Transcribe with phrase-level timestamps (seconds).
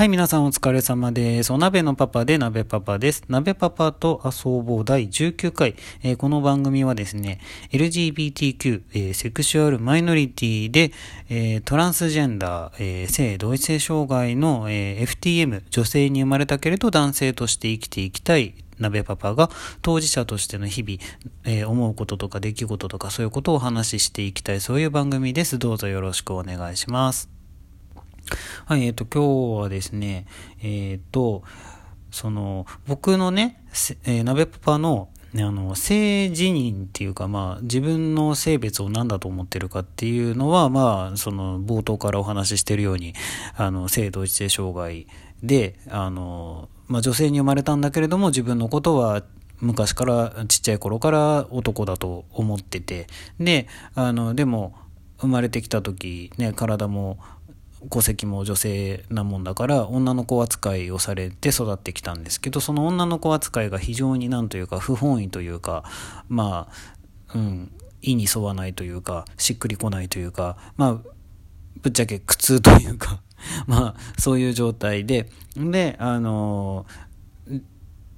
[0.00, 1.52] はい、皆さんお疲れ様です。
[1.52, 3.22] お鍋のパパで鍋パパです。
[3.28, 5.74] 鍋パパと遊ぼう第19回。
[6.02, 7.38] えー、この番組はですね、
[7.72, 10.92] LGBTQ、えー、セクシュアルマイノリティで、
[11.28, 19.50] えー、トランスジェンダー、え性同一性障害の、え FTM、女性に生まれたけれど男性として生きていきたい鍋パパが
[19.82, 20.98] 当事者としての日々、
[21.44, 25.58] えー、思うこととか出来事とかそういうことをお話ししていきたいそういう番組です。
[25.58, 27.39] どうぞよろしくお願いします。
[28.66, 30.26] はい、えっ、ー、と、今日はですね、
[30.62, 31.42] えっ、ー、と、
[32.10, 33.62] その、僕のね、
[34.04, 43.14] えー、鍋パパの、ね、あの、性自認っていうか、まあ、自分の性別を何だと思ってるかっていうのは、まあ、その、冒頭からお話ししてるように、
[43.56, 45.06] あの、性同一性障害
[45.42, 49.22] で、あの、まあ、女性に生まれたんだけれども、自分のことは、
[49.60, 53.06] 昔から、ちっちゃい頃から男だと思ってて、
[53.38, 54.74] で、あの、でも、
[55.20, 57.18] 生まれてきた時、ね、体も
[57.88, 65.84] 戸籍も女性なもんだから女の子扱いをされて育ってきたんですけどその女の子扱いが非常になんというか不本意というか
[66.28, 66.68] ま
[67.32, 67.72] あうん
[68.02, 70.94] 意に沿わないというかしっくりこないというかまあ
[71.82, 73.22] ぶっちゃけ苦痛というか
[73.66, 76.86] まあそういう状態でであの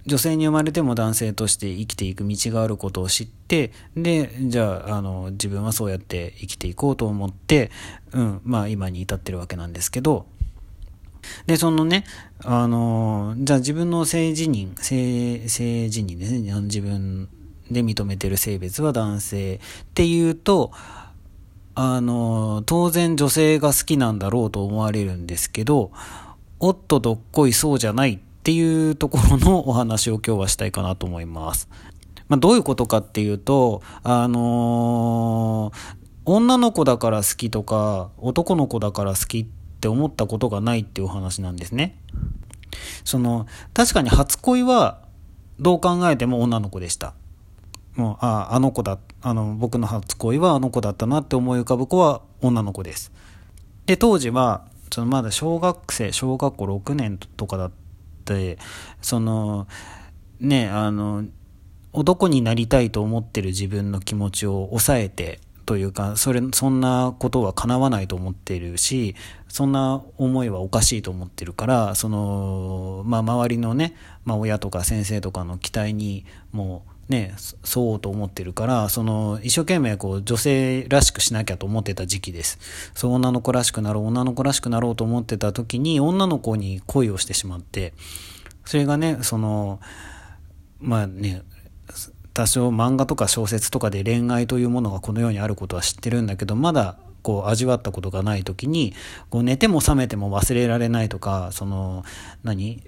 [0.04, 7.70] 女性に生まれても男性として生きていく道があることを知って、で、じゃあ、あの、自分はそうやって生きていこうと思って、
[8.12, 10.26] うん、まあ今に至ってるわけなんですけど、
[11.46, 12.04] で、そのね、
[12.42, 17.28] あの、じゃあ自分の性自認、性、性自認ですね、自分
[17.70, 19.58] で認めてる性別は男性っ
[19.94, 20.72] ていうと、
[21.74, 25.92] あの、当然女性が好きなんだろうと思われるんですけど、
[26.58, 31.68] おっとどっこいそうじゃないってっていうところのお話を今日はしたいかなと思います。
[32.26, 35.74] まあ、どういうことかっていうと、あのー、
[36.24, 39.46] 女の子だから好きとか、男の子だから好きっ
[39.80, 41.96] て思ったことがないっていうお話なんですね。
[43.04, 44.98] その、確かに初恋は、
[45.60, 47.14] どう考えても女の子でした。
[47.94, 53.12] もう、ああ、あの子だ、あの、僕の初恋はあの子だったなって思い浮かぶ子は女の子です。
[53.86, 57.81] で、当時は、そのまだ小学生、小学校6年とかだった
[58.22, 58.58] って
[59.02, 59.66] その
[60.40, 61.24] ねあの
[61.92, 69.14] 男になりたいと思ってる自分の気持ちを抑えてというかそれそんなことは叶わないと思ってるし
[69.48, 73.94] そんな思いはおかしいと思ってるからその、まあ、周りのね、
[74.24, 82.58] まあ、親とか先生とかの期待にもうね、そうと思ってるから、その、一生懸命こう、女性らしくしなきゃと思ってた時期です。
[82.94, 87.92] そう、女の子らしくなろう、女の子らしくなろうと思ってた時に、女の子に恋をしてしまって、
[88.64, 89.78] それがね、その、
[90.80, 91.42] まあね、
[92.34, 98.94] 多少漫画とか小説とかで恋愛というものがこの世にあることは知ってるんだけど、まだこう味わったことがない時に、
[99.28, 102.04] こう寝ても覚めても忘れられないとか、その、
[102.42, 102.82] 何？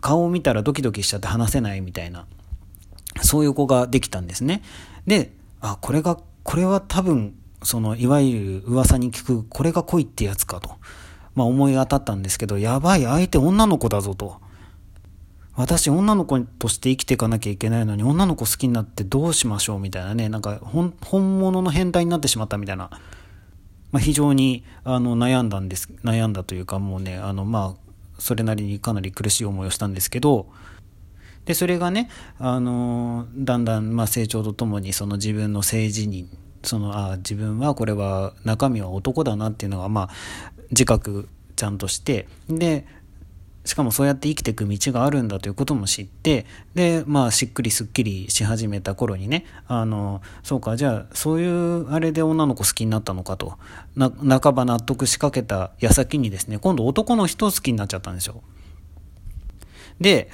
[0.00, 2.26] 顔を見たらドキドキしちゃって話せないみたいな。
[3.22, 4.62] そういう子ができたんですね。
[5.06, 10.70] で、あ、これが、これは多分、その、いわゆる噂に聞く、これが恋ってやつかと。
[11.34, 14.36] まあ思い当たったんですけど、やばい、相手女の子だぞと。
[15.54, 19.80] 私女の子として生きていかなきゃいけないのに女の子好きになってどうしましょう？
[19.80, 20.94] みたいなね、なんか本
[21.40, 22.90] 物の変態になってしまったみたいな、
[23.90, 30.46] まあ、非常にあの悩んだんです、悩んだというかもうね、あのまあ、それなりにかなり苦しい思いをしたんですけど、
[31.48, 36.26] で、それがね、あのだんだん、まあ、成長とともに、その自分の性自認、
[36.62, 40.10] その、あ自分はこれは、中身は男だなっていうのが、まあ、
[40.72, 41.26] 自覚
[41.56, 42.84] ちゃんとして、で、
[43.64, 46.44] しかもそうやって生きていく道があるんだということも知って、
[46.74, 53.54] で、まあ、しっくりすっきりし始めた頃にね、あの、そうか、じゃあ、そういうあれで女の子好きになったのかと、
[53.96, 58.42] な、半ば納得しかけた矢先にですね、今度男の人好きになっちゃったんですよ。
[59.98, 60.30] で、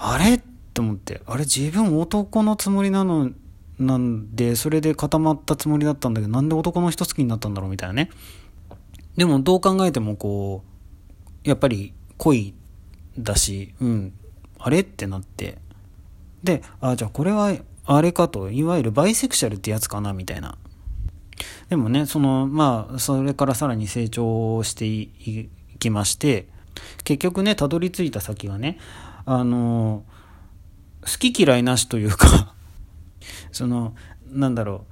[0.00, 0.40] あれ？
[0.74, 3.32] と思って、あれ自分男のつもりなの、
[3.80, 8.10] なんで、それで固まったつもりだったんだけど、なんで男の人好きになったんだろうみたいなね。
[9.16, 10.62] でもどう考えてもこ
[11.44, 12.54] う、やっぱり恋
[13.18, 14.12] だし、うん、
[14.58, 14.80] あれ？
[14.80, 15.58] ってなって。
[16.44, 17.52] で、あ、じゃあこれは
[17.84, 20.56] あれかと、いわゆるバイセクシャルってやつかなみたいな。
[21.68, 26.48] でもね、その、まあ、それからさらに成長していきまして、
[27.02, 28.78] 結局ね、たどり着いた先はね、
[29.30, 30.04] あの、
[31.02, 32.54] 好き嫌いなしというか
[33.52, 33.94] その、
[34.26, 34.86] なんだろ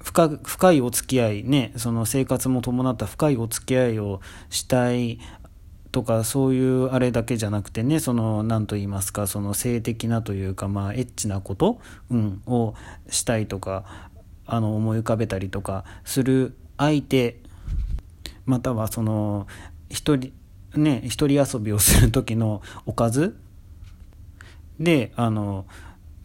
[0.00, 4.20] う、深深いお付き合いね、その生活も伴った深いお付き合いを
[4.50, 5.18] したい
[5.90, 11.80] とかそういうあれだけじゃなくてね、その何と言いますか、その性的なというか、まあエッチなこと、
[12.10, 12.74] うん、を
[13.08, 14.10] したいとか、
[14.44, 17.40] あの思い浮かべたりとかする相手、
[18.44, 19.46] またはその
[19.88, 20.34] 一人、
[20.74, 23.38] ね、一人遊びをする時のおかず
[24.82, 25.66] で、あの、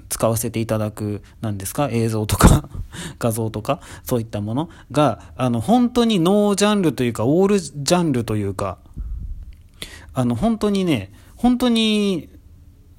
[0.09, 2.69] 使わせていただく、なんですか、映像とか
[3.19, 8.77] 画像とか、そういったものが、あの、本当にノージャンルというか、オールジャンルというか、
[10.13, 12.29] あの、本当にね、本当に、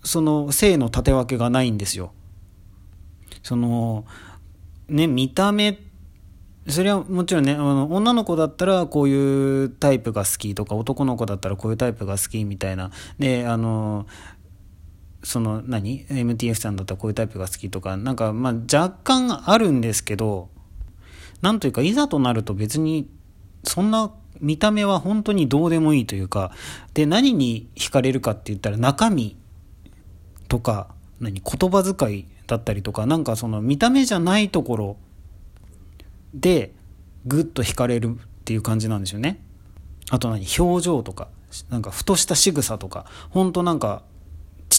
[0.05, 2.13] その、性の縦分けがないんですよ。
[3.43, 4.05] その、
[4.89, 5.79] ね、見た目
[6.69, 14.07] それはもちろんねあの女の子だったらこういうタイプが好きとか男の子だったらこういうタイプが好きみたいなであの
[15.23, 17.97] その何？MTF さんだったらこういうタイプが好きとか。
[17.97, 20.49] なんかまあ若干あるんですけど
[21.43, 23.09] なんというかいざとなると別に
[23.65, 26.53] そんな見た目は本当にどうでもいいというか
[26.95, 29.37] で何に惹かれるかって言ったら中身
[30.47, 31.43] とか何？
[31.45, 34.97] 言葉遣いだったりとかなんかその見た目じゃないところ
[36.33, 36.73] で
[37.27, 39.43] ぐっと惹かれるっていう感じなんですよね。
[40.11, 40.47] あと何？
[40.59, 41.29] 表情とか
[41.69, 43.07] なんかふとした仕草とか。
[43.31, 44.05] ほんとなんか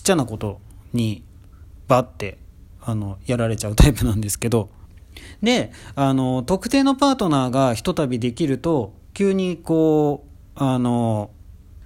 [0.10, 0.60] ちゃなこと
[0.92, 1.24] に
[1.88, 2.38] バッて
[2.82, 4.70] あのやられちゃうタイプなんですけど。
[5.42, 10.26] であの特定のパートナーがひとたびできると急にこ
[10.56, 11.30] うあの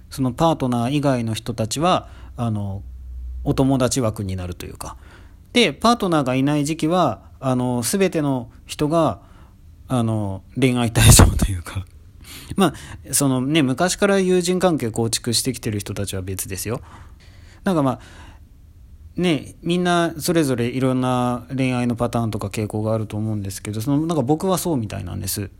[0.08, 2.82] そのパートナー以外の人たちはあの
[3.42, 4.96] お友達枠になるというか。
[5.52, 9.20] でパートナーがいない時期はあの全ての人が
[9.88, 11.84] あの、恋愛対象というか。
[12.56, 12.74] まあ、
[13.12, 16.80] そのね、昔から友人関係構築してきてる人たちは別ですよ。
[17.64, 18.00] なんかまあ、
[19.16, 25.50] ね、みんなそれぞれいろんな恋愛のパターンとか傾向があると思うんですけど、そのなんか僕はそうみたいなんです。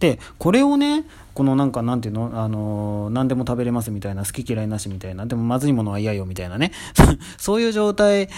[0.00, 1.04] で、これをね、
[1.34, 6.72] このなんかなんていうの、あの、何でも食べれますみたいな、好き嫌いなしみたいな、でもまずいものは嫌よみたいなね。
[7.38, 8.28] そういう状態、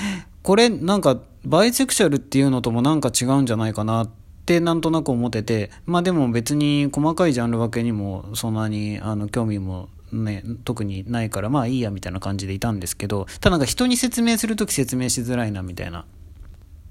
[0.43, 4.23] これなんかバイセクシャルっていうのともなんか違うんじゃないかなって。
[4.43, 16.05] ってなんとなく思ってて、まあでも別に細かいジャンル分けにもそんなにあの興味もね、特にないからまあいいやみたいな感じでいたんですけど、ただなんか人に説明するとき説明しづらいなみたいな。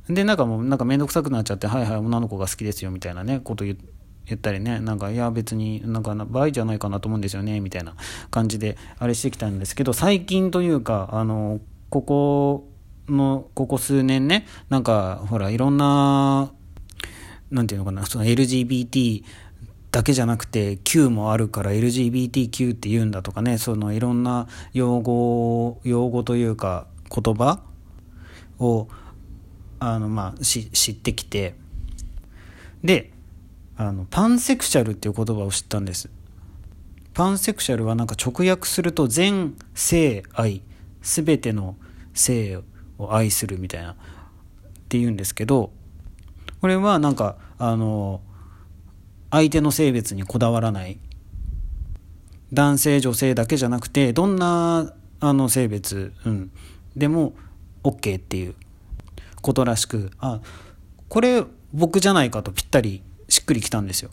[0.09, 3.77] で、なんかもうなんかめんどくさくなっちゃって、はいはい、女の子が好きですよみたいなね、こと言
[4.33, 7.95] ったりね、なんか、いや別になんか場合じゃないかなと思うんですよね、みたいな
[8.29, 12.67] 感じであれしてきたんですけど、最近というか、あの、ここ
[13.07, 16.51] の、ここ数年ね、なんかほらいろんな
[17.51, 19.23] なんていうのかな、その LGBT
[19.91, 27.61] だけじゃなくて Q もあるから LGBTQ って言うんだとかね、そのいろんな用語、用語というか言葉
[28.59, 28.87] を、
[29.79, 31.55] あの、まあ、し知ってきて、
[32.83, 33.11] で、
[33.75, 36.09] あの、パンセクシャルっていう言葉を知ったんです。
[37.13, 40.61] パンセクシャルはなんか直訳すると全性愛、
[41.01, 41.75] すべての
[42.13, 42.61] 性
[42.97, 43.95] を愛するみたいなっ
[44.87, 45.71] て言うんですけど、
[46.61, 48.21] これはなんかあの
[49.31, 50.99] 相手の性別にこだわらない
[52.53, 56.51] 男性女性だけじゃなくてどんなあの性別、うん、
[56.95, 57.33] でも
[57.83, 58.55] OK っていう
[59.41, 60.41] ことらしくあ
[61.07, 61.43] これ
[61.73, 64.11] 僕じゃないかとぴったりしっくりきたんですよ。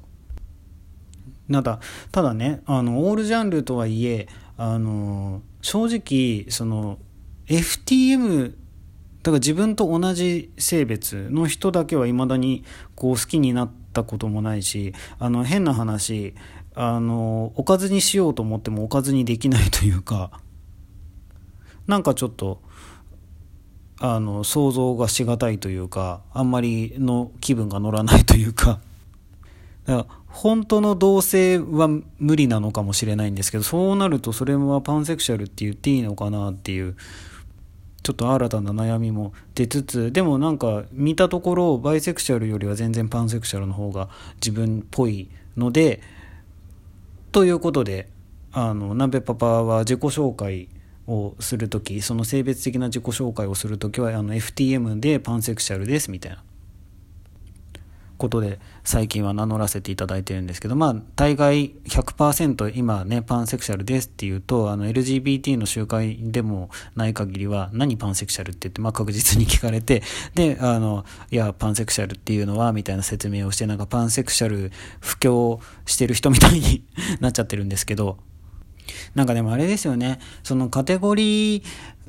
[1.51, 1.81] ただ
[2.13, 6.99] ただねあのオールジャンルとはいえあの正直その
[7.47, 16.35] FTM だから自分と同じ性別の人だけはいまだにこう好きになってたこともないしあの変な話
[16.75, 20.31] あのおかずにしようと思ってもおかずにできないというか
[21.87, 22.61] なんかちょっと
[24.01, 28.81] あの想像がしがたいというかあんまりの気分が乗らないというか
[29.87, 31.89] だから本当の同性は
[32.19, 36.97] 無理なのかもしれないんですけどそうなるとそれはパンセクシャルって言っていいのかなっていう
[38.03, 46.01] ちょっと新たな悩みも出つつでもなんか見たところバイセクシャルよりは全然パンセクシャルの方が自分っぽいので
[47.33, 48.09] ということで
[48.53, 50.69] あの鍋パパは自己紹介
[51.07, 56.43] をする時その性別的な自己紹介をする時はあの FTM でパンセクシャルですみたいな。
[58.19, 70.03] ことで最近は名乗らせていただいてるんですけど、まあ、大概100%今ね、パンセクシャルですっていうと、あの、LGBT の集会でもない限りは、何パンセクシャルって言って、まあ、確実に聞かれて、
[70.35, 76.85] で、あの、いや、パンセクシャルっていうのは、みたいな説明をして、なんかパンセクシャル布教してる人みたいに
[77.21, 78.19] なっちゃってるんですけど、
[79.15, 81.63] なんかでもあれですよね、そのカテゴリー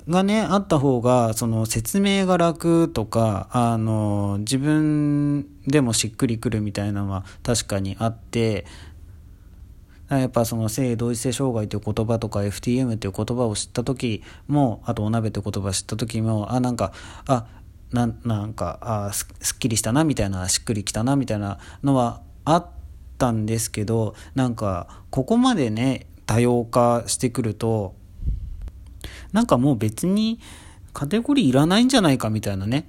[0.08, 8.66] がね、あった方が、その説明が楽とか、あの、自分でもしっくりくるみたいなのは確かにあって、
[10.10, 16.94] やっぱその性同一性障害という言葉とか FTM という言葉を知った時も、あとお鍋という言葉を知った時も、あ、なんか、
[17.28, 17.46] あ、
[17.92, 22.68] ななんか、あすすっきりしたなみたいな、しっくりきたなみたいなのはあっ
[23.20, 27.96] たんですけど、なんか、ここまでね、多様化してくると、
[29.34, 30.40] なんかもう別に
[30.94, 32.88] カテゴリーいらないんじゃないかみたいなね。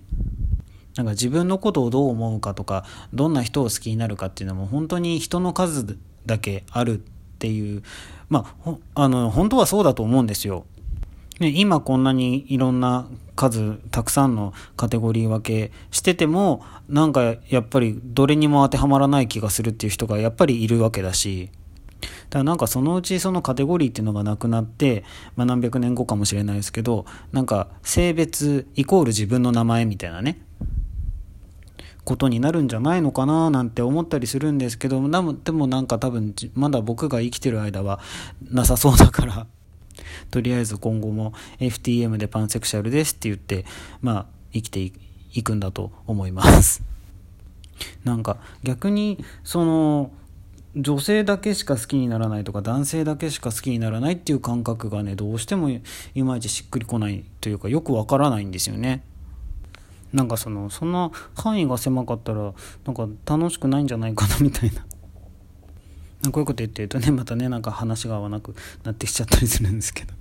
[0.94, 7.02] なんか自分のことをどう思うかとか、どんな人を好きになるかっていうのも本当に人の数だけあるっ
[7.38, 7.82] ていう、
[8.28, 10.66] まあ、あの、本当はそうだと思うんですよ。
[11.38, 13.06] ね、今こんなにいろんな
[13.36, 21.48] 数、たくさんのカテゴリー分けしてても、なんかやっぱりどれにも当てはまらない気がするっていう人がやっぱりいるわけだし、
[22.30, 25.04] からなんかそのうちそのカテゴリーっていうのがなくなって、
[25.36, 30.40] まあ、何百年後かもしれないですけど、なんか性別イコール自分の名前みたいなね、
[32.04, 38.00] ことになるんじゃないのかななんて思ったりするんですけど、でもなんか多分まだ僕が生きてる間は
[38.50, 39.46] なさそうだから
[40.30, 43.64] とりあえず今後も FTM でパンセクシャルですって言って、
[44.00, 44.92] まあ、生きて
[45.32, 46.82] いくんだと思います。
[48.04, 50.10] なんか逆にその
[50.76, 55.82] 女性だけしか好きにならないとか男性だけしか好きにならないっていう感覚がねどうしてもい
[56.22, 59.02] まいちしっくりこないというかよくわからないんですよね。
[60.12, 62.52] なんかそのそんな範囲が狭かったら
[62.84, 64.84] なんか楽しくないんじゃないかなみたいな。
[66.30, 70.14] こういうこと言ってるとねまたねなんか話が合わなくなってきちゃったりするんですけど。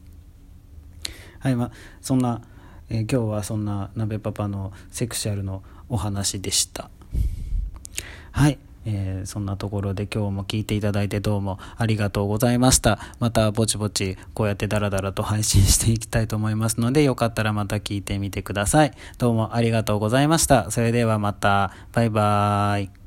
[1.39, 2.41] はいまあそんな、
[2.89, 6.89] えー、今日はそんな鍋パパのセクシャルのお話でした。
[8.32, 8.58] はい。
[8.89, 13.00] えー、そんなところで今日も聞いていただいてどうもありがとうございました。
[13.19, 18.91] またぼちぼちこうやってダラダラと配信していきたいと思いますのでよかったらまた聞いてみてください。
[19.17, 20.72] どうもありがとうございました。
[20.72, 21.74] それではまた。
[21.93, 22.99] バイバーイ。